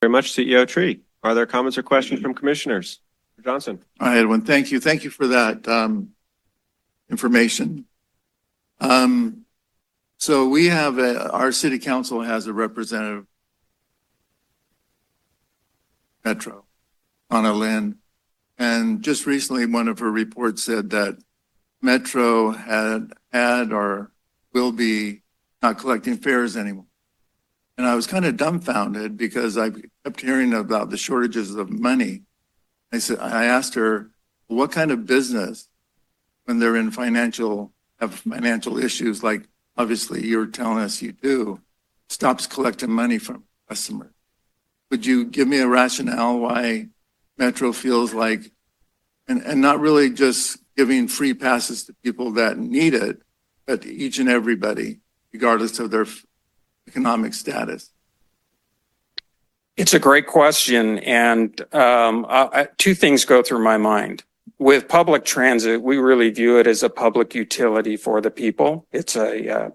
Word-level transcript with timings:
Very 0.00 0.10
much, 0.10 0.32
CEO 0.32 0.66
Tree. 0.66 1.00
Are 1.22 1.34
there 1.34 1.46
comments 1.46 1.76
or 1.76 1.82
questions 1.82 2.20
from 2.20 2.34
commissioners? 2.34 3.00
Johnson. 3.42 3.82
I 3.98 4.14
had 4.14 4.26
one. 4.26 4.42
Thank 4.42 4.70
you. 4.70 4.80
Thank 4.80 5.04
you 5.04 5.10
for 5.10 5.26
that 5.28 5.66
information. 7.10 7.84
Um 8.80 9.44
so 10.20 10.48
we 10.48 10.66
have 10.66 10.98
our 10.98 11.52
city 11.52 11.78
council 11.78 12.22
has 12.22 12.48
a 12.48 12.52
representative, 12.52 13.26
Metro, 16.24 16.64
Anna 17.30 17.52
Lynn. 17.52 17.98
And 18.58 19.00
just 19.02 19.26
recently, 19.26 19.64
one 19.66 19.86
of 19.86 20.00
her 20.00 20.10
reports 20.10 20.64
said 20.64 20.90
that 20.90 21.18
Metro 21.80 22.50
had 22.50 23.12
had 23.32 23.72
or 23.72 24.10
will 24.52 24.72
be 24.72 25.22
not 25.62 25.78
collecting 25.78 26.16
fares 26.16 26.56
anymore. 26.56 26.87
I 27.86 27.94
was 27.94 28.06
kind 28.06 28.24
of 28.24 28.36
dumbfounded 28.36 29.16
because 29.16 29.56
I 29.56 29.70
kept 30.04 30.20
hearing 30.20 30.52
about 30.52 30.90
the 30.90 30.96
shortages 30.96 31.54
of 31.54 31.70
money. 31.70 32.22
I 32.92 32.98
said, 32.98 33.18
I 33.20 33.44
asked 33.44 33.74
her, 33.74 34.10
what 34.48 34.72
kind 34.72 34.90
of 34.90 35.06
business, 35.06 35.68
when 36.44 36.58
they're 36.58 36.76
in 36.76 36.90
financial, 36.90 37.72
have 38.00 38.14
financial 38.14 38.78
issues, 38.78 39.22
like 39.22 39.48
obviously 39.76 40.26
you're 40.26 40.46
telling 40.46 40.78
us 40.78 41.02
you 41.02 41.12
do, 41.12 41.60
stops 42.08 42.46
collecting 42.46 42.90
money 42.90 43.18
from 43.18 43.44
customers? 43.68 44.12
Would 44.90 45.04
you 45.04 45.26
give 45.26 45.46
me 45.46 45.58
a 45.58 45.68
rationale 45.68 46.38
why 46.38 46.88
Metro 47.36 47.72
feels 47.72 48.14
like, 48.14 48.50
and 49.28 49.60
not 49.60 49.78
really 49.78 50.10
just 50.10 50.58
giving 50.76 51.06
free 51.06 51.34
passes 51.34 51.84
to 51.84 51.92
people 52.02 52.32
that 52.32 52.56
need 52.56 52.94
it, 52.94 53.20
but 53.66 53.84
each 53.84 54.18
and 54.18 54.28
everybody, 54.28 55.00
regardless 55.32 55.78
of 55.78 55.90
their 55.90 56.06
economic 56.88 57.34
status? 57.34 57.90
It's 59.76 59.94
a 59.94 59.98
great 59.98 60.26
question. 60.26 60.98
and 60.98 61.50
um, 61.72 62.26
Two 62.78 62.94
things 62.94 63.24
go 63.24 63.42
through 63.42 63.62
my 63.62 63.78
mind. 63.78 64.24
With 64.58 64.88
public 64.88 65.24
transit, 65.24 65.82
we 65.82 65.98
really 65.98 66.30
view 66.30 66.58
it 66.58 66.66
as 66.66 66.82
a 66.82 66.90
public 66.90 67.34
utility 67.34 67.96
for 67.96 68.20
the 68.20 68.30
people. 68.30 68.86
It's 68.90 69.14
uh, 69.14 69.70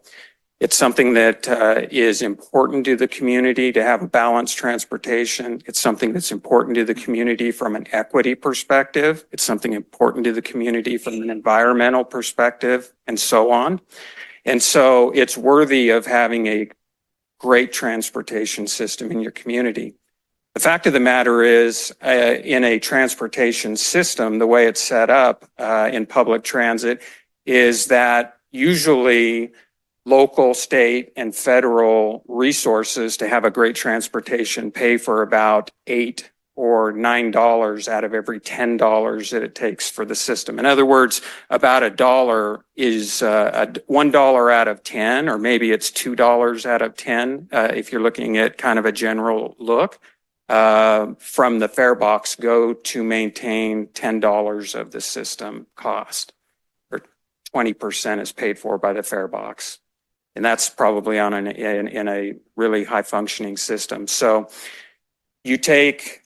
something 0.72 1.14
that 1.14 1.48
uh, 1.48 1.88
is 1.90 2.22
important 2.22 2.84
to 2.86 2.96
the 2.98 3.08
community 3.08 3.72
to 3.72 3.82
have 3.82 4.02
a 4.02 4.08
balanced 4.08 4.58
transportation. 4.58 5.62
It's 5.66 5.80
something 5.80 6.12
that's 6.14 6.32
important 6.32 6.76
to 6.76 6.84
the 6.84 6.96
community 6.96 7.52
from 7.52 7.76
an 7.76 7.88
equity 7.92 8.36
perspective. 8.36 9.26
It's 9.32 9.44
something 9.44 9.74
important 9.74 10.26
to 10.26 10.34
the 10.34 10.42
community 10.42 10.98
from 10.98 11.14
an 11.22 11.30
environmental 11.30 12.04
perspective 12.04 12.92
and 13.08 13.18
so 13.18 13.52
on. 13.52 13.80
And 14.46 14.62
so 14.62 15.12
it's 15.12 15.38
worthy 15.38 15.90
of 15.90 16.06
having 16.06 16.48
a 16.48 16.70
great 17.44 17.74
transportation 17.74 18.66
system 18.68 19.12
in 19.12 19.20
your 19.20 19.32
community. 19.32 19.96
The 20.54 20.62
fact 20.62 20.88
of 20.88 20.94
the 20.94 21.02
matter 21.02 21.44
is, 21.44 21.94
uh, 22.02 22.36
in 22.42 22.64
a 22.64 22.80
transportation 22.80 23.76
system, 23.76 24.40
the 24.40 24.48
way 24.48 24.66
it's 24.66 24.80
set 24.80 25.10
up 25.10 25.44
uh, 25.58 25.90
in 25.92 26.06
public 26.06 26.46
transit 26.46 27.02
is 27.46 27.88
that 27.88 28.38
usually 28.52 29.52
local, 30.06 30.54
state, 30.54 31.12
and 31.18 31.36
federal 31.36 32.24
resources 32.30 33.18
to 33.18 33.28
have 33.28 33.44
a 33.44 33.52
great 33.52 33.76
transportation 33.76 34.72
pay 34.72 34.96
for 34.96 35.22
about 35.22 35.70
$8 35.86 36.24
or 36.56 36.94
$9 36.94 37.88
out 37.88 38.04
of 38.04 38.14
every 38.14 38.40
$10 38.40 39.30
that 39.32 39.44
it 39.44 39.56
takes 39.56 39.90
for 39.90 40.06
the 40.06 40.16
system. 40.16 40.60
In 40.60 40.66
other 40.66 40.86
words, 40.86 41.22
about 41.50 41.82
a 41.82 41.90
dollar 41.90 42.64
is 42.76 43.24
uh, 43.24 43.66
$1 43.90 44.54
out 44.54 44.68
of 44.68 44.84
10, 44.84 45.30
or 45.30 45.38
maybe 45.38 45.72
it's 45.72 45.90
$2 45.90 46.66
out 46.66 46.82
of 46.82 46.96
10 46.96 47.50
uh, 47.52 47.70
if 47.74 47.92
you're 47.92 48.02
looking 48.02 48.38
at 48.38 48.58
kind 48.58 48.78
of 48.78 48.86
a 48.86 48.92
general 48.92 49.56
look 49.58 50.00
uh, 50.50 51.14
from 51.18 51.60
the 51.60 51.68
fare 51.68 51.96
box 51.96 52.36
go 52.36 52.74
to 52.74 53.04
maintain 53.04 53.88
$10 53.88 54.80
of 54.80 54.92
the 54.92 55.02
system 55.02 55.66
cost, 55.76 56.34
or 56.92 57.02
20% 57.56 58.22
is 58.22 58.32
paid 58.32 58.60
for 58.60 58.78
by 58.78 58.94
the 58.94 59.04
fare 59.04 59.28
box. 59.28 59.80
And 60.36 60.44
that's 60.44 60.70
probably 60.70 61.20
on 61.20 61.34
an, 61.34 61.48
in 61.48 62.08
a 62.08 62.34
really 62.56 62.84
high-functioning 62.84 63.58
system. 63.58 64.08
So 64.08 64.50
you 65.44 65.58
take 65.58 66.23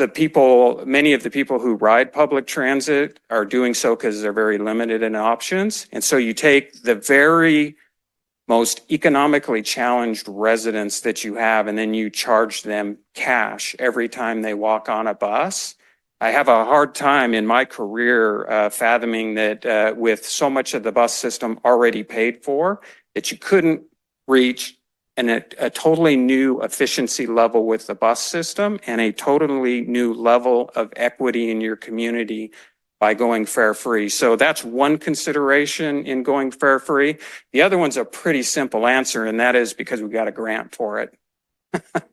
the 0.00 0.08
people, 0.08 0.82
many 0.86 1.12
of 1.12 1.22
the 1.22 1.30
people 1.30 1.58
who 1.58 1.74
ride 1.74 2.10
public 2.10 2.46
transit 2.46 3.20
are 3.28 3.44
doing 3.44 3.74
so 3.74 3.94
because 3.94 4.22
they're 4.22 4.32
very 4.32 4.56
limited 4.56 5.02
in 5.02 5.14
options. 5.14 5.86
And 5.92 6.02
so 6.02 6.16
you 6.16 6.32
take 6.32 6.82
the 6.82 6.94
very 6.94 7.76
most 8.48 8.80
economically 8.90 9.62
challenged 9.62 10.26
residents 10.26 11.02
that 11.02 11.22
you 11.22 11.34
have, 11.34 11.68
and 11.68 11.76
then 11.76 11.92
you 11.92 12.08
charge 12.08 12.62
them 12.62 12.96
cash 13.14 13.76
every 13.78 14.08
time 14.08 14.40
they 14.40 14.54
walk 14.54 14.88
on 14.88 15.06
a 15.06 15.14
bus. 15.14 15.76
I 16.20 16.30
have 16.30 16.48
a 16.48 16.64
hard 16.64 16.94
time 16.94 17.34
in 17.34 17.46
my 17.46 17.64
career 17.66 18.48
uh, 18.50 18.70
fathoming 18.70 19.34
that 19.34 19.64
uh, 19.66 19.94
with 19.96 20.24
so 20.24 20.48
much 20.48 20.74
of 20.74 20.82
the 20.82 20.92
bus 20.92 21.14
system 21.14 21.60
already 21.64 22.02
paid 22.02 22.42
for, 22.42 22.80
that 23.14 23.30
you 23.30 23.38
couldn't 23.38 23.82
reach 24.26 24.79
a 25.18 25.70
totally 25.70 26.16
new 26.16 26.60
efficiency 26.62 27.26
level 27.26 27.66
with 27.66 27.86
the 27.86 27.94
bus 27.94 28.22
system 28.22 28.80
and 28.86 29.00
a 29.00 29.12
totally 29.12 29.82
new 29.82 30.14
level 30.14 30.70
of 30.74 30.92
equity 30.96 31.50
in 31.50 31.60
your 31.60 31.76
community 31.76 32.52
by 33.00 33.14
going 33.14 33.46
fare-free. 33.46 34.08
So 34.10 34.36
that's 34.36 34.62
one 34.62 34.98
consideration 34.98 36.04
in 36.06 36.22
going 36.22 36.50
fare-free. 36.50 37.16
The 37.52 37.62
other 37.62 37.78
one's 37.78 37.96
a 37.96 38.04
pretty 38.04 38.42
simple 38.42 38.86
answer, 38.86 39.24
and 39.24 39.40
that 39.40 39.56
is 39.56 39.72
because 39.72 40.02
we 40.02 40.10
got 40.10 40.28
a 40.28 40.32
grant 40.32 40.74
for 40.74 40.98
it. 41.00 41.18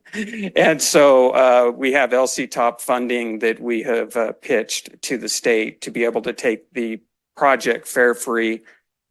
And 0.56 0.80
so 0.80 1.30
uh, 1.30 1.70
we 1.70 1.92
have 1.92 2.10
LCTOP 2.10 2.80
funding 2.80 3.40
that 3.40 3.60
we 3.60 3.82
have 3.82 4.40
pitched 4.40 5.02
to 5.02 5.18
the 5.18 5.28
state 5.28 5.82
to 5.82 5.90
be 5.90 6.04
able 6.04 6.22
to 6.22 6.32
take 6.32 6.72
the 6.72 7.02
project 7.36 7.86
fare-free 7.86 8.62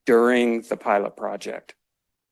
during 0.08 0.62
the 0.64 0.76
pilot 0.76 1.16
project. 1.16 1.76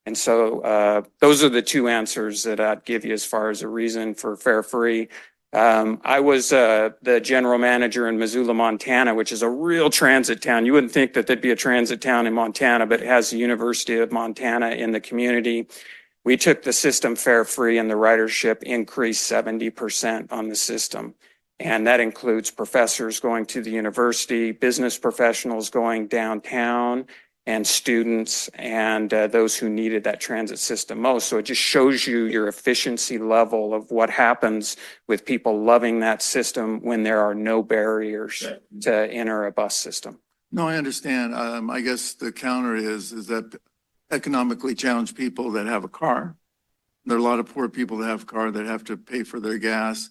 Uh, 0.07 1.01
those 1.19 1.43
are 1.43 1.49
the 1.49 1.61
two 1.61 1.87
answers 1.87 2.43
that 2.43 2.59
I'd 2.59 2.85
give 2.85 3.05
you 3.05 3.13
as 3.13 3.25
far 3.25 3.49
as 3.49 3.61
a 3.61 3.67
reason 3.67 4.13
for 4.13 4.35
fare-free. 4.35 5.09
Um, 5.51 6.01
I 6.03 6.19
was 6.19 6.51
uh, 6.51 6.89
the 7.01 7.19
general 7.21 7.57
manager 7.57 8.07
in 8.09 8.19
Missoula, 8.19 8.53
Montana, 8.53 9.15
which 9.15 9.31
is 9.31 9.41
a 9.41 9.49
real 9.49 9.89
transit 9.89 10.41
town. 10.41 10.65
You 10.65 10.73
wouldn't 10.73 10.91
think 10.91 11.13
that 11.13 11.27
there'd 11.27 11.41
be 11.41 11.51
a 11.51 11.55
transit 11.55 12.01
town 12.01 12.27
in 12.27 12.33
Montana, 12.33 12.85
but 12.85 13.01
it 13.01 13.07
has 13.07 13.29
the 13.29 13.37
University 13.37 13.97
of 13.97 14.11
Montana 14.11 14.71
in 14.71 14.91
the 14.91 14.99
community. 14.99 15.67
We 16.25 16.37
took 16.37 16.63
the 16.63 16.73
system 16.73 17.15
fare-free, 17.15 17.77
and 17.77 17.89
the 17.89 17.95
ridership 17.95 18.63
increased 18.63 19.31
70% 19.31 20.31
on 20.31 20.49
the 20.49 20.55
system. 20.55 21.15
And 21.59 21.87
that 21.87 22.01
includes 22.01 22.51
professors 22.51 23.19
going 23.19 23.45
to 23.47 23.61
the 23.61 23.71
university, 23.71 24.51
business 24.51 24.97
professionals 24.97 25.69
going 25.69 26.07
downtown, 26.07 27.05
and 27.47 27.65
students 27.65 28.47
and 28.55 29.13
uh, 29.13 29.27
those 29.27 29.55
who 29.55 29.69
needed 29.69 30.03
that 30.03 30.19
transit 30.19 30.57
system 30.57 30.99
most. 30.99 31.27
So 31.27 31.37
it 31.37 31.43
just 31.43 31.61
shows 31.61 32.07
you 32.07 32.25
your 32.25 32.47
efficiency 32.47 33.17
level 33.17 33.73
of 33.73 33.91
what 33.91 34.09
happens 34.09 34.77
with 35.07 35.25
people 35.25 35.63
loving 35.63 35.99
that 35.99 36.21
system 36.21 36.79
when 36.81 37.03
there 37.03 37.21
are 37.21 37.35
no 37.35 37.61
barriers 37.61 38.43
to 38.81 39.11
enter 39.11 39.45
a 39.45 39.51
bus 39.51 39.75
system. 39.75 40.19
No, 40.51 40.67
I 40.67 40.77
understand. 40.77 41.35
Um, 41.35 41.69
I 41.69 41.81
guess 41.81 42.13
the 42.13 42.31
counter 42.31 42.75
is 42.75 43.11
that 43.27 43.59
economically 44.11 44.75
challenged 44.75 45.15
people 45.15 45.51
that 45.51 45.67
have 45.67 45.83
a 45.83 45.89
car, 45.89 46.37
there 47.05 47.17
are 47.17 47.19
a 47.19 47.23
lot 47.23 47.39
of 47.39 47.53
poor 47.53 47.69
people 47.69 47.97
that 47.97 48.07
have 48.07 48.23
a 48.23 48.25
car 48.25 48.51
that 48.51 48.65
have 48.65 48.83
to 48.85 48.97
pay 48.97 49.23
for 49.23 49.39
their 49.39 49.57
gas. 49.57 50.09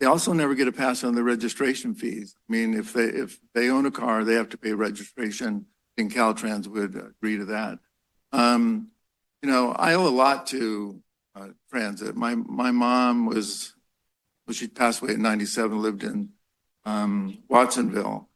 They 0.00 0.06
also 0.06 0.32
never 0.32 0.54
get 0.54 0.66
a 0.66 0.72
pass 0.72 1.04
on 1.04 1.14
the 1.14 1.22
registration 1.22 1.94
fees. 1.94 2.34
I 2.48 2.52
mean, 2.52 2.74
if 2.74 2.92
they 2.92 3.04
if 3.04 3.38
they 3.54 3.70
own 3.70 3.86
a 3.86 3.90
car, 3.90 4.24
they 4.24 4.34
have 4.34 4.48
to 4.48 4.58
pay 4.58 4.72
registration. 4.72 5.66
Think 5.96 6.14
Caltrans 6.14 6.66
would 6.66 6.94
agree 6.94 7.38
to 7.38 7.44
that. 7.46 7.78
Um, 8.32 8.88
you 9.42 9.50
know, 9.50 9.72
I 9.72 9.94
owe 9.94 10.06
a 10.06 10.08
lot 10.08 10.46
to 10.48 11.02
uh, 11.34 11.48
transit. 11.70 12.16
My 12.16 12.34
mom 12.70 13.26
was, 13.26 13.74
well, 14.46 14.54
she 14.54 14.68
passed 14.68 15.02
away 15.02 15.12
at 15.12 15.18
97, 15.18 15.82
lived 15.82 16.02
in 16.02 16.30
um, 16.84 17.38
Watsonville. 17.48 18.28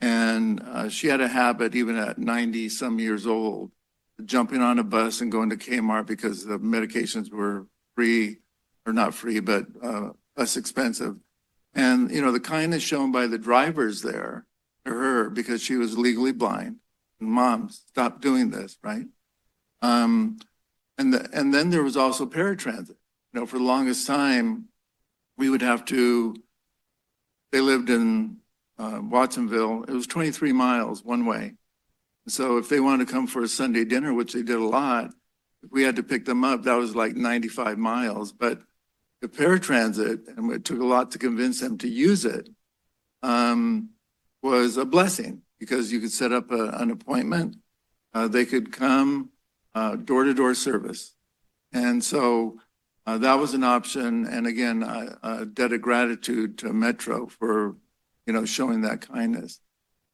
And 0.00 0.62
uh, 0.62 0.88
she 0.88 1.08
had 1.08 1.20
a 1.20 1.28
habit, 1.28 1.74
even 1.74 1.96
at 1.96 2.18
90-some 2.18 2.98
years 2.98 3.26
old, 3.26 3.70
jumping 4.24 4.62
on 4.62 4.78
a 4.78 4.84
bus 4.84 5.20
and 5.20 5.30
going 5.30 5.50
to 5.50 5.56
Kmart 5.56 6.06
because 6.06 6.44
the 6.44 6.58
medications 6.58 7.30
were 7.30 7.66
free, 7.94 8.38
or 8.86 8.92
not 8.92 9.14
free, 9.14 9.40
but 9.40 9.66
uh, 9.82 10.10
less 10.36 10.56
expensive. 10.56 11.16
And 11.74 12.10
you 12.10 12.20
know, 12.20 12.32
the 12.32 12.40
kindness 12.40 12.82
shown 12.82 13.12
by 13.12 13.26
the 13.26 13.38
drivers 13.38 14.02
there 14.02 14.46
to 14.84 14.90
her 14.90 15.30
because 15.30 15.62
she 15.62 15.76
was 15.76 15.98
legally 15.98 16.32
blind. 16.32 16.76
Mom, 17.20 17.68
stop 17.68 18.20
doing 18.20 18.50
this, 18.50 18.78
right? 18.82 19.06
And 19.82 20.42
and 20.98 21.54
then 21.54 21.70
there 21.70 21.82
was 21.82 21.96
also 21.96 22.26
paratransit. 22.26 22.96
You 23.32 23.40
know, 23.40 23.46
for 23.46 23.58
the 23.58 23.64
longest 23.64 24.06
time, 24.06 24.66
we 25.38 25.48
would 25.48 25.62
have 25.62 25.84
to, 25.86 26.34
they 27.52 27.60
lived 27.60 27.88
in 27.88 28.36
Watsonville. 28.78 29.84
It 29.84 29.92
was 29.92 30.06
23 30.06 30.52
miles 30.52 31.04
one 31.04 31.24
way. 31.26 31.54
So 32.28 32.58
if 32.58 32.68
they 32.68 32.80
wanted 32.80 33.06
to 33.06 33.12
come 33.12 33.26
for 33.26 33.42
a 33.42 33.48
Sunday 33.48 33.84
dinner, 33.84 34.12
which 34.12 34.32
they 34.32 34.42
did 34.42 34.56
a 34.56 34.64
lot, 34.64 35.10
we 35.70 35.82
had 35.82 35.96
to 35.96 36.02
pick 36.02 36.24
them 36.24 36.44
up. 36.44 36.64
That 36.64 36.76
was 36.76 36.94
like 36.94 37.16
95 37.16 37.78
miles. 37.78 38.32
But 38.32 38.60
the 39.20 39.28
paratransit, 39.28 40.28
and 40.36 40.52
it 40.52 40.64
took 40.64 40.80
a 40.80 40.84
lot 40.84 41.12
to 41.12 41.18
convince 41.18 41.60
them 41.60 41.78
to 41.78 41.88
use 41.88 42.24
it, 42.24 42.48
um, 43.22 43.90
was 44.42 44.76
a 44.76 44.84
blessing 44.84 45.42
because 45.60 45.92
you 45.92 46.00
could 46.00 46.10
set 46.10 46.32
up 46.32 46.50
a, 46.50 46.70
an 46.70 46.90
appointment. 46.90 47.56
Uh, 48.12 48.26
they 48.26 48.44
could 48.44 48.72
come, 48.72 49.30
uh, 49.74 49.94
door-to-door 49.94 50.54
service. 50.54 51.14
And 51.72 52.02
so, 52.02 52.58
uh, 53.06 53.18
that 53.18 53.34
was 53.34 53.54
an 53.54 53.62
option. 53.62 54.26
And 54.26 54.46
again, 54.46 54.82
a, 54.82 55.18
a 55.22 55.46
debt 55.46 55.72
of 55.72 55.80
gratitude 55.80 56.58
to 56.58 56.72
Metro 56.72 57.26
for, 57.28 57.76
you 58.26 58.32
know, 58.32 58.44
showing 58.44 58.80
that 58.80 59.02
kindness. 59.02 59.60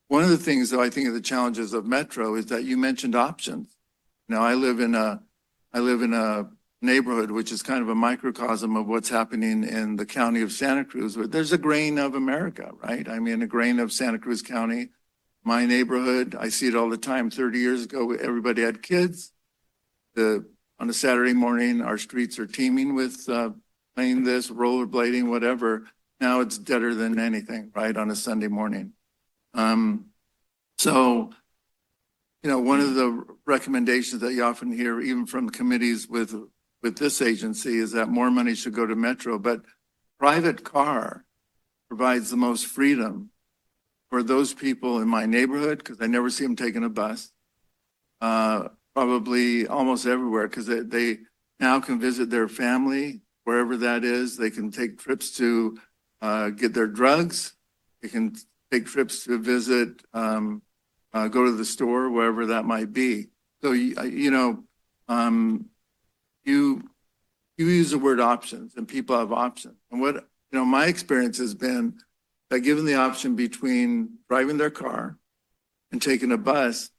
One 0.09 0.23
of 0.23 0.31
the 0.31 0.37
things, 0.37 0.71
though, 0.71 0.83
I 0.83 0.91
think 0.91 1.09
of 1.09 1.15
the 1.15 1.21
challenges 1.21 1.73
of 1.73 1.87
Metro 1.87 2.35
is 2.35 2.47
that 2.47 2.65
you 2.65 2.77
mentioned 2.77 3.15
options. 3.15 3.77
Now, 4.29 4.43
I 4.43 4.55
live 4.55 4.81
in 4.81 4.95
a, 4.95 5.23
I 5.73 5.81
live 5.81 6.03
in 6.03 6.13
a 6.13 6.51
neighborhood, 6.83 7.31
which 7.31 7.51
is 7.51 7.63
kind 7.63 7.83
of 7.83 7.89
a 7.89 7.95
microcosm 7.95 8.77
of 8.77 8.87
what's 8.87 9.09
happening 9.09 9.65
in 9.65 9.97
the 9.97 10.07
county 10.07 10.43
of 10.43 10.53
Santa 10.53 10.85
Cruz. 10.85 11.17
But 11.17 11.33
There's 11.33 11.53
a 11.53 11.59
grain 11.59 11.99
of 11.99 12.15
America, 12.15 12.71
right? 12.83 13.09
I 13.09 13.19
mean, 13.19 13.43
a 13.43 13.47
grain 13.47 13.79
of 13.79 13.93
Santa 13.93 14.19
Cruz 14.19 14.43
County. 14.43 14.91
My 15.47 15.65
neighborhood, 15.65 16.35
I 16.37 16.49
see 16.49 16.67
it 16.67 16.75
all 16.75 16.91
the 16.91 16.97
time. 16.97 17.31
30 17.31 17.61
years 17.61 17.85
ago, 17.85 18.11
everybody 18.15 18.63
had 18.63 18.83
kids. 18.83 19.31
The, 20.17 20.45
on 20.81 20.91
a 20.91 20.93
Saturday 20.93 21.35
morning, 21.35 21.83
our 21.83 21.99
streets 21.99 22.41
are 22.41 22.49
teeming 22.49 22.97
with 22.97 23.29
uh, 23.29 23.51
playing 23.95 24.25
this, 24.25 24.51
rollerblading, 24.51 25.31
whatever. 25.31 25.87
Now 26.21 26.41
it's 26.41 26.59
deader 26.59 26.97
than 26.97 27.21
anything, 27.21 27.71
right, 27.77 27.97
on 27.97 28.11
a 28.11 28.17
Sunday 28.17 28.49
morning. 28.49 28.95
Um, 29.55 30.07
so, 30.79 31.31
you 32.43 32.51
know, 32.51 32.59
one 32.59 32.81
of 32.81 32.97
the 32.97 33.25
recommendations 33.47 34.23
that 34.23 34.33
you 34.33 34.43
often 34.43 34.73
hear, 34.73 35.01
even 35.01 35.27
from 35.27 35.51
committees 35.51 36.09
with, 36.09 36.35
with 36.83 36.99
this 36.99 37.23
agency, 37.23 37.79
is 37.79 37.93
that 37.93 38.09
more 38.09 38.33
money 38.33 38.57
should 38.57 38.75
go 38.75 38.85
to 38.85 38.97
Metro, 38.97 39.39
but 39.39 39.61
private 40.19 40.65
car 40.65 41.25
provides 41.89 42.31
the 42.31 42.37
most 42.37 42.67
freedom 42.67 43.31
for 44.17 44.23
those 44.23 44.55
people 44.55 45.03
in 45.03 45.09
my 45.09 45.27
neighborhood, 45.27 45.77
because 45.77 46.01
I 46.01 46.07
never 46.07 46.31
see 46.31 46.45
them 46.45 46.57
taking 46.57 46.85
a 46.85 46.89
bus. 46.89 47.33
Uh, 48.23 48.69
probably 48.95 49.67
almost 49.67 50.07
everywhere, 50.07 50.49
because 50.49 50.65
they, 50.65 50.81
they 50.81 51.19
now 51.61 51.81
can 51.81 52.01
visit 52.01 52.31
their 52.31 52.49
family 52.49 53.21
wherever 53.45 53.77
that 53.77 54.05
is. 54.05 54.39
They 54.39 54.49
can 54.49 54.71
take 54.71 54.99
trips 54.99 55.33
to, 55.33 55.77
uh, 56.23 56.49
get 56.49 56.73
their 56.73 56.87
drugs. 56.87 57.57
They 58.01 58.09
can 58.09 58.35
take 58.73 58.87
trips 58.87 59.25
to 59.25 59.37
visit, 59.37 60.03
um, 60.15 60.63
uh, 61.13 61.29
go 61.29 61.45
to 61.45 61.53
the 61.53 61.67
store, 61.67 62.09
wherever 62.09 62.47
that 62.47 62.65
might 62.65 62.95
be. 62.95 63.27
So, 63.61 63.73
you, 63.73 64.31
know, 64.31 64.65
um, 65.09 65.67
you, 66.43 66.89
you 67.59 67.67
use 67.67 67.91
the 67.91 67.99
word 67.99 68.21
options 68.21 68.77
and 68.77 68.89
people 68.89 69.19
have 69.19 69.31
options. 69.31 69.77
And 69.91 70.01
what, 70.01 70.15
you 70.15 70.59
know, 70.59 70.65
my 70.65 70.87
experience 70.87 71.37
has 71.37 71.55
been 71.55 71.99
that 72.51 72.61
given 72.61 72.85
the 72.85 72.95
option 72.95 73.37
between 73.37 74.19
driving 74.29 74.57
their 74.57 74.71
car 74.71 75.19
and 75.91 76.01
taking 76.01 76.33
a 76.33 76.39
bus, 76.39 76.91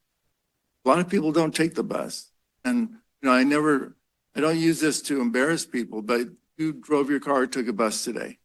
a 0.86 0.90
lot 0.90 1.00
of 1.00 1.10
people 1.10 1.32
don't 1.32 1.56
take 1.56 1.76
the 1.76 1.84
bus. 1.84 2.32
And, 2.66 2.90
you 3.22 3.30
know, 3.30 3.32
I 3.32 3.44
never, 3.44 3.96
I 4.36 4.42
don't 4.42 4.58
use 4.58 4.80
this 4.80 5.02
to 5.04 5.22
embarrass 5.22 5.66
people, 5.66 6.02
but 6.02 6.28
you 6.58 6.74
drove 6.74 7.10
your 7.10 7.20
car, 7.20 7.48
took 7.48 7.68
a 7.68 7.74
bus 7.74 8.04
today. 8.04 8.40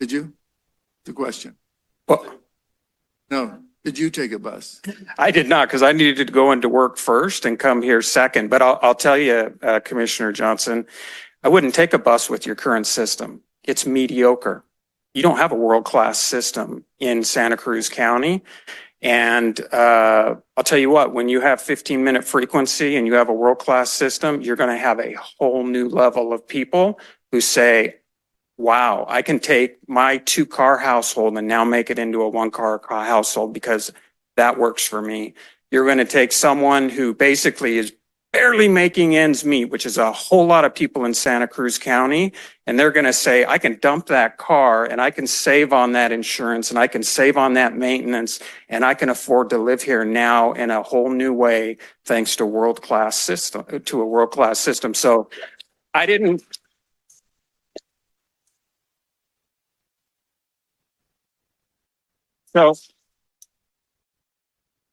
Did 0.00 0.10
you? 0.12 0.32
The 1.04 1.12
question. 1.12 1.56
Well, 2.08 2.26
No. 3.30 3.62
Did 3.84 3.98
you 3.98 4.10
take 4.10 4.30
a 4.30 4.38
bus? 4.38 4.80
I 5.18 5.32
did 5.32 5.48
not 5.48 5.66
because 5.66 5.82
I 5.82 5.90
needed 5.90 6.24
to 6.28 6.32
go 6.32 6.52
into 6.52 6.68
work 6.68 6.96
first 6.96 7.44
and 7.44 7.58
come 7.58 7.82
here 7.82 8.00
second. 8.00 8.48
But 8.48 8.62
I'll, 8.62 8.78
I'll 8.80 8.94
tell 8.94 9.18
you, 9.18 9.58
uh, 9.60 9.80
Commissioner 9.80 10.30
Johnson, 10.30 10.86
I 11.42 11.48
wouldn't 11.48 11.74
take 11.74 11.92
a 11.92 11.98
bus 11.98 12.30
with 12.30 12.46
your 12.46 12.54
current 12.54 12.86
system. 12.86 13.40
It's 13.64 13.84
mediocre. 13.84 14.64
You 15.14 15.22
don't 15.22 15.36
have 15.36 15.52
a 15.52 15.56
world-class 15.56 16.18
system 16.18 16.84
in 16.98 17.24
Santa 17.24 17.56
Cruz 17.56 17.88
County. 17.88 18.42
And, 19.00 19.60
uh, 19.72 20.36
I'll 20.56 20.64
tell 20.64 20.78
you 20.78 20.90
what, 20.90 21.12
when 21.12 21.28
you 21.28 21.40
have 21.40 21.60
15 21.60 22.04
minute 22.04 22.24
frequency 22.24 22.96
and 22.96 23.06
you 23.06 23.14
have 23.14 23.28
a 23.28 23.34
world-class 23.34 23.90
system, 23.90 24.40
you're 24.40 24.56
going 24.56 24.70
to 24.70 24.76
have 24.76 25.00
a 25.00 25.14
whole 25.14 25.64
new 25.64 25.88
level 25.88 26.32
of 26.32 26.46
people 26.46 27.00
who 27.32 27.40
say, 27.40 27.96
wow, 28.56 29.04
I 29.08 29.22
can 29.22 29.40
take 29.40 29.78
my 29.88 30.18
two 30.18 30.46
car 30.46 30.78
household 30.78 31.36
and 31.36 31.48
now 31.48 31.64
make 31.64 31.90
it 31.90 31.98
into 31.98 32.22
a 32.22 32.28
one 32.28 32.50
car 32.50 32.80
household 32.88 33.52
because 33.52 33.92
that 34.36 34.58
works 34.58 34.86
for 34.86 35.02
me. 35.02 35.34
You're 35.70 35.84
going 35.84 35.98
to 35.98 36.04
take 36.04 36.32
someone 36.32 36.88
who 36.88 37.14
basically 37.14 37.78
is 37.78 37.92
barely 38.32 38.66
making 38.66 39.14
ends 39.14 39.44
meet, 39.44 39.66
which 39.66 39.84
is 39.84 39.98
a 39.98 40.10
whole 40.10 40.46
lot 40.46 40.64
of 40.64 40.74
people 40.74 41.04
in 41.04 41.12
Santa 41.12 41.46
Cruz 41.46 41.78
County. 41.78 42.32
And 42.66 42.78
they're 42.78 42.90
going 42.90 43.04
to 43.04 43.12
say, 43.12 43.44
I 43.44 43.58
can 43.58 43.78
dump 43.80 44.06
that 44.06 44.38
car 44.38 44.86
and 44.86 45.00
I 45.00 45.10
can 45.10 45.26
save 45.26 45.72
on 45.72 45.92
that 45.92 46.12
insurance 46.12 46.70
and 46.70 46.78
I 46.78 46.86
can 46.86 47.02
save 47.02 47.36
on 47.36 47.52
that 47.54 47.76
maintenance 47.76 48.40
and 48.70 48.84
I 48.84 48.94
can 48.94 49.10
afford 49.10 49.50
to 49.50 49.58
live 49.58 49.82
here 49.82 50.04
now 50.04 50.52
in 50.52 50.70
a 50.70 50.82
whole 50.82 51.10
new 51.10 51.32
way, 51.34 51.76
thanks 52.06 52.36
to 52.36 52.46
world-class 52.46 53.16
system, 53.16 53.64
to 53.80 54.00
a 54.00 54.06
world-class 54.06 54.58
system. 54.58 54.94
So 54.94 55.28
I 55.92 56.06
didn't, 56.06 56.42
So, 62.54 62.74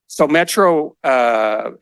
so 0.06 0.26
Metro, 0.26 0.96
uh, 1.04 1.72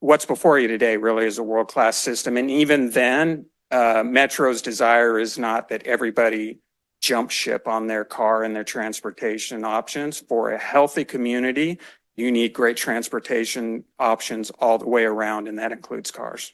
what's 0.00 0.26
before 0.26 0.58
you 0.58 0.68
today 0.68 0.96
really 0.96 1.26
is 1.26 1.38
a 1.38 1.42
world-class 1.42 1.96
system. 1.96 2.36
And 2.36 2.50
even 2.50 2.90
then, 2.90 3.46
uh, 3.70 4.02
Metro's 4.04 4.62
desire 4.62 5.18
is 5.18 5.38
not 5.38 5.68
that 5.68 5.86
everybody 5.86 6.60
jump 7.00 7.30
ship 7.30 7.68
on 7.68 7.86
their 7.86 8.04
car 8.04 8.42
and 8.44 8.54
their 8.54 8.64
transportation 8.64 9.64
options. 9.64 10.18
For 10.18 10.50
a 10.50 10.58
healthy 10.58 11.04
community, 11.04 11.78
you 12.16 12.32
need 12.32 12.52
great 12.52 12.76
transportation 12.76 13.84
options 13.98 14.50
all 14.58 14.78
the 14.78 14.88
way 14.88 15.04
around, 15.04 15.48
and 15.48 15.58
that 15.58 15.70
includes 15.70 16.10
cars. 16.10 16.52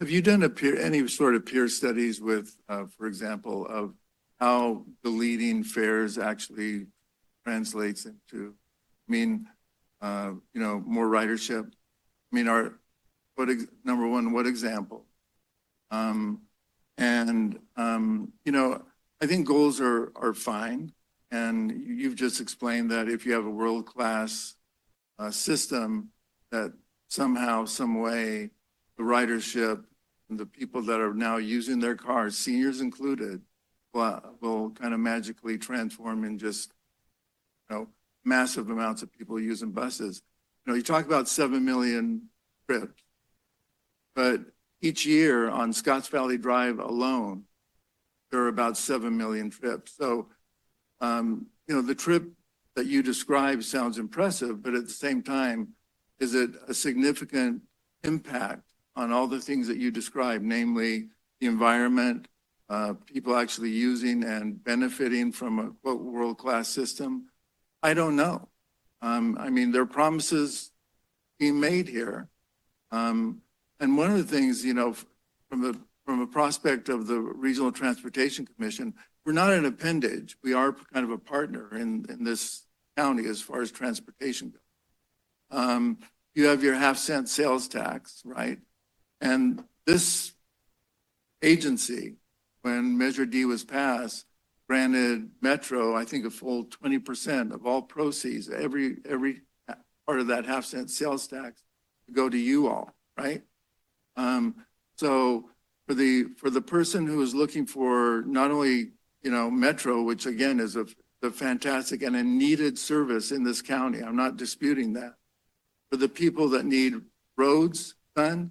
Have 0.00 0.10
you 0.10 0.22
done 0.22 0.42
a 0.42 0.48
peer, 0.48 0.80
any 0.80 1.06
sort 1.08 1.34
of 1.34 1.44
peer 1.44 1.68
studies 1.68 2.20
with, 2.20 2.56
uh, 2.68 2.86
for 2.96 3.06
example, 3.06 3.66
of 3.66 3.94
how 4.40 4.84
deleting 5.04 5.62
fares 5.62 6.18
actually 6.18 6.86
translates 7.44 8.06
into, 8.06 8.54
I 9.08 9.12
mean, 9.12 9.46
uh, 10.00 10.32
you 10.54 10.60
know, 10.60 10.82
more 10.84 11.06
ridership? 11.06 11.66
I 11.66 12.34
mean, 12.34 12.48
our, 12.48 12.72
what, 13.46 13.58
number 13.84 14.06
one, 14.06 14.32
what 14.32 14.46
example? 14.46 15.04
Um, 15.90 16.42
and, 16.96 17.58
um, 17.76 18.32
you 18.44 18.52
know, 18.52 18.82
I 19.20 19.26
think 19.26 19.46
goals 19.46 19.80
are, 19.80 20.12
are 20.16 20.34
fine. 20.34 20.92
And 21.30 21.70
you- 21.70 21.94
you've 21.94 22.14
just 22.14 22.40
explained 22.40 22.90
that 22.90 23.08
if 23.08 23.24
you 23.26 23.32
have 23.32 23.46
a 23.46 23.50
world-class, 23.50 24.54
uh, 25.18 25.30
system, 25.30 26.10
that 26.50 26.72
somehow, 27.08 27.64
some 27.64 28.00
way, 28.00 28.50
the 28.96 29.02
ridership, 29.02 29.84
and 30.28 30.38
the 30.38 30.46
people 30.46 30.82
that 30.82 31.00
are 31.00 31.14
now 31.14 31.36
using 31.36 31.80
their 31.80 31.94
cars, 31.94 32.36
seniors 32.36 32.80
included, 32.80 33.42
will, 33.92 34.36
will 34.40 34.70
kind 34.70 34.94
of 34.94 35.00
magically 35.00 35.58
transform 35.58 36.24
in 36.24 36.38
just, 36.38 36.72
you 37.68 37.76
know, 37.76 37.88
massive 38.24 38.70
amounts 38.70 39.02
of 39.02 39.12
people 39.12 39.38
using 39.40 39.72
buses. 39.72 40.22
You 40.64 40.72
know, 40.72 40.76
you 40.76 40.82
talk 40.82 41.06
about 41.06 41.28
7 41.28 41.64
million 41.64 42.28
trips, 42.68 43.01
but 44.14 44.40
each 44.80 45.06
year 45.06 45.48
on 45.48 45.72
Scotts 45.72 46.08
Valley 46.08 46.38
Drive 46.38 46.78
alone, 46.78 47.44
there 48.30 48.40
are 48.40 48.48
about 48.48 48.76
7 48.76 49.16
million 49.16 49.50
trips. 49.50 49.94
So, 49.96 50.28
um, 51.00 51.46
you 51.68 51.74
know, 51.74 51.82
the 51.82 51.94
trip 51.94 52.24
that 52.74 52.86
you 52.86 53.02
described 53.02 53.64
sounds 53.64 53.98
impressive, 53.98 54.62
but 54.62 54.74
at 54.74 54.84
the 54.84 54.92
same 54.92 55.22
time, 55.22 55.68
is 56.18 56.34
it 56.34 56.50
a 56.66 56.74
significant 56.74 57.62
impact 58.02 58.62
on 58.96 59.12
all 59.12 59.26
the 59.26 59.40
things 59.40 59.68
that 59.68 59.76
you 59.76 59.90
described, 59.90 60.44
namely 60.44 61.08
the 61.40 61.46
environment, 61.46 62.28
uh, 62.68 62.94
people 63.06 63.36
actually 63.36 63.70
using 63.70 64.24
and 64.24 64.62
benefiting 64.62 65.30
from 65.32 65.58
a 65.58 65.70
quote 65.82 66.00
world-class 66.00 66.68
system? 66.68 67.26
I 67.82 67.94
don't 67.94 68.16
know. 68.16 68.48
Um, 69.02 69.36
I 69.38 69.50
mean, 69.50 69.72
there 69.72 69.82
are 69.82 69.86
promises 69.86 70.70
being 71.38 71.60
made 71.60 71.88
here. 71.88 72.28
Um, 72.90 73.41
and 73.82 73.96
one 73.96 74.12
of 74.12 74.16
the 74.16 74.36
things, 74.36 74.64
you 74.64 74.74
know, 74.74 74.94
from 75.50 75.64
a, 75.64 75.74
from 76.06 76.20
a 76.20 76.26
prospect 76.26 76.88
of 76.88 77.08
the 77.08 77.18
Regional 77.18 77.72
Transportation 77.72 78.46
Commission, 78.46 78.94
we're 79.26 79.32
not 79.32 79.52
an 79.52 79.64
appendage. 79.64 80.36
We 80.42 80.54
are 80.54 80.72
kind 80.72 81.04
of 81.04 81.10
a 81.10 81.18
partner 81.18 81.76
in, 81.76 82.06
in 82.08 82.22
this 82.22 82.64
county 82.96 83.26
as 83.26 83.42
far 83.42 83.60
as 83.60 83.72
transportation 83.72 84.50
goes. 84.50 85.58
Um, 85.60 85.98
you 86.34 86.46
have 86.46 86.62
your 86.62 86.74
half 86.74 86.96
cent 86.96 87.28
sales 87.28 87.66
tax, 87.66 88.22
right? 88.24 88.58
And 89.20 89.64
this 89.84 90.32
agency, 91.42 92.14
when 92.62 92.96
Measure 92.96 93.26
D 93.26 93.44
was 93.44 93.64
passed, 93.64 94.26
granted 94.68 95.28
Metro, 95.40 95.94
I 95.94 96.04
think, 96.04 96.24
a 96.24 96.30
full 96.30 96.64
twenty 96.64 97.00
percent 97.00 97.52
of 97.52 97.66
all 97.66 97.82
proceeds, 97.82 98.48
every, 98.48 98.98
every 99.08 99.40
part 100.06 100.20
of 100.20 100.28
that 100.28 100.46
half 100.46 100.64
cent 100.64 100.88
sales 100.88 101.26
tax 101.26 101.64
to 102.06 102.12
go 102.12 102.28
to 102.28 102.38
you 102.38 102.68
all, 102.68 102.94
right? 103.18 103.42
Um, 104.16 104.56
so 104.96 105.48
for 105.86 105.94
the, 105.94 106.24
for 106.36 106.50
the 106.50 106.60
person 106.60 107.06
who 107.06 107.22
is 107.22 107.34
looking 107.34 107.66
for 107.66 108.22
not 108.26 108.50
only, 108.50 108.92
you 109.22 109.30
know, 109.30 109.50
Metro, 109.50 110.02
which 110.02 110.26
again 110.26 110.60
is 110.60 110.76
a, 110.76 110.86
fantastic 111.30 112.02
and 112.02 112.16
a 112.16 112.22
needed 112.24 112.76
service 112.76 113.30
in 113.30 113.44
this 113.44 113.62
county, 113.62 114.00
I'm 114.00 114.16
not 114.16 114.36
disputing 114.36 114.94
that. 114.94 115.14
For 115.90 115.96
the 115.96 116.08
people 116.08 116.48
that 116.48 116.64
need 116.64 116.94
roads 117.36 117.94
done, 118.16 118.50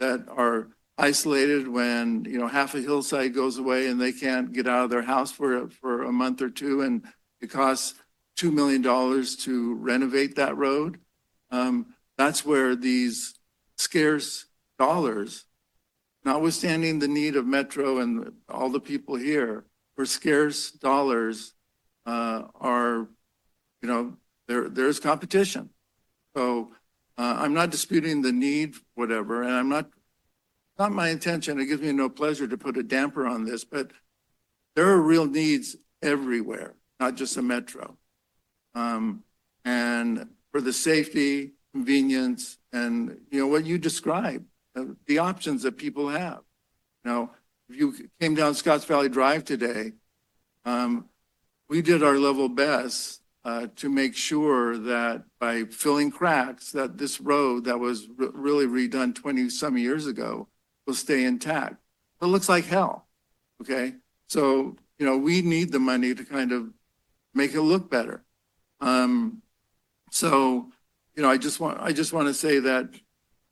that 0.00 0.26
are 0.28 0.68
isolated 0.98 1.66
when, 1.66 2.26
you 2.26 2.38
know, 2.38 2.46
half 2.46 2.74
a 2.74 2.80
hillside 2.80 3.34
goes 3.34 3.56
away 3.56 3.86
and 3.86 3.98
they 3.98 4.12
can't 4.12 4.52
get 4.52 4.66
out 4.66 4.84
of 4.84 4.90
their 4.90 5.02
house 5.02 5.32
for, 5.32 5.68
for 5.70 6.02
a 6.02 6.12
month 6.12 6.42
or 6.42 6.50
two, 6.50 6.82
and 6.82 7.04
it 7.40 7.48
costs 7.48 7.94
$2 8.38 8.52
million 8.52 8.82
to 8.82 9.74
renovate 9.74 10.36
that 10.36 10.56
road. 10.56 10.98
Um, 11.50 11.94
That's 12.18 12.44
where 12.44 12.76
these 12.76 13.34
scarce 13.78 14.44
dollars, 14.86 15.30
notwithstanding 16.24 16.98
the 16.98 17.12
need 17.20 17.34
of 17.36 17.44
Metro 17.46 17.88
and 18.02 18.32
all 18.48 18.70
the 18.70 18.86
people 18.92 19.16
here, 19.16 19.54
for 19.94 20.04
scarce 20.06 20.60
dollars 20.70 21.36
uh, 22.06 22.40
are, 22.72 23.08
you 23.82 23.88
know, 23.90 24.02
there, 24.48 24.68
there's 24.76 24.98
competition. 25.10 25.70
So 26.36 26.72
uh, 27.16 27.36
I'm 27.42 27.54
not 27.60 27.70
disputing 27.70 28.22
the 28.22 28.32
need, 28.32 28.68
whatever, 28.94 29.34
and 29.42 29.52
I'm 29.52 29.68
not, 29.68 29.86
not 30.78 30.92
my 30.92 31.08
intention, 31.16 31.60
it 31.60 31.66
gives 31.66 31.82
me 31.82 31.92
no 31.92 32.08
pleasure 32.08 32.48
to 32.48 32.56
put 32.56 32.76
a 32.82 32.82
damper 32.82 33.26
on 33.34 33.44
this, 33.44 33.64
but 33.64 33.86
there 34.74 34.88
are 34.88 35.10
real 35.12 35.26
needs 35.26 35.76
everywhere, 36.00 36.72
not 36.98 37.16
just 37.20 37.36
a 37.36 37.42
Metro. 37.42 37.96
Um, 38.74 39.24
And 39.64 40.12
for 40.50 40.60
the 40.62 40.72
safety, 40.72 41.32
convenience, 41.74 42.58
and, 42.72 42.92
you 43.30 43.38
know, 43.40 43.50
what 43.52 43.64
you 43.70 43.76
described, 43.78 44.46
uh, 44.46 44.59
the 45.06 45.18
options 45.18 45.62
that 45.62 45.76
people 45.76 46.08
have. 46.08 46.40
Now, 47.04 47.32
if 47.68 47.76
you 47.76 47.94
came 48.20 48.34
down 48.34 48.54
Scotts 48.54 48.84
Valley 48.84 49.08
Drive 49.08 49.44
today, 49.44 49.92
um, 50.64 51.06
we 51.68 51.82
did 51.82 52.02
our 52.02 52.18
level 52.18 52.48
best 52.48 53.22
uh, 53.44 53.68
to 53.76 53.88
make 53.88 54.14
sure 54.14 54.76
that 54.76 55.24
by 55.38 55.64
filling 55.64 56.10
cracks, 56.10 56.72
that 56.72 56.98
this 56.98 57.20
road 57.20 57.64
that 57.64 57.78
was 57.78 58.06
re- 58.16 58.28
really 58.32 58.66
redone 58.66 59.14
20-some 59.14 59.78
years 59.78 60.06
ago 60.06 60.48
will 60.86 60.94
stay 60.94 61.24
intact. 61.24 61.76
It 62.20 62.26
looks 62.26 62.48
like 62.48 62.66
hell, 62.66 63.08
okay? 63.62 63.94
So, 64.26 64.76
you 64.98 65.06
know, 65.06 65.16
we 65.16 65.40
need 65.40 65.72
the 65.72 65.78
money 65.78 66.14
to 66.14 66.24
kind 66.24 66.52
of 66.52 66.68
make 67.32 67.54
it 67.54 67.62
look 67.62 67.90
better. 67.90 68.24
Um, 68.80 69.42
so, 70.10 70.70
you 71.14 71.22
know, 71.22 71.30
I 71.30 71.38
just 71.38 71.60
want, 71.60 71.80
I 71.80 71.92
just 71.92 72.12
want 72.12 72.28
to 72.28 72.34
say 72.34 72.58
that, 72.58 72.90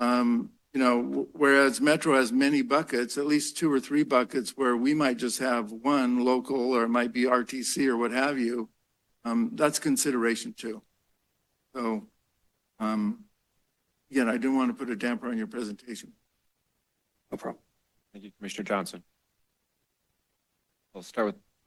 um, 0.00 0.50
you 0.78 0.84
know, 0.84 1.26
whereas 1.32 1.80
Metro 1.80 2.14
has 2.14 2.30
many 2.30 2.62
buckets, 2.62 3.18
at 3.18 3.26
least 3.26 3.56
two 3.56 3.72
or 3.72 3.80
three 3.80 4.04
buckets 4.04 4.50
where 4.50 4.76
we 4.76 4.94
might 4.94 5.16
just 5.16 5.40
have 5.40 5.72
one 5.72 6.24
local 6.24 6.72
or 6.72 6.84
it 6.84 6.88
might 6.88 7.12
be 7.12 7.24
RTC 7.24 7.88
or 7.88 7.96
what 7.96 8.12
have 8.12 8.38
you, 8.38 8.68
um, 9.24 9.50
that's 9.54 9.80
consideration 9.80 10.54
too. 10.56 10.80
So, 11.74 12.06
um, 12.78 13.24
again, 14.12 14.28
I 14.28 14.34
didn't 14.34 14.56
want 14.56 14.70
to 14.70 14.74
put 14.74 14.88
a 14.88 14.94
damper 14.94 15.26
on 15.26 15.36
your 15.36 15.48
presentation. 15.48 16.12
No 17.32 17.38
problem. 17.38 17.60
Thank 18.12 18.26
you, 18.26 18.30
Commissioner 18.38 18.62
Johnson. 18.62 19.02
We'll 20.94 21.02
start 21.02 21.26
with 21.26 21.34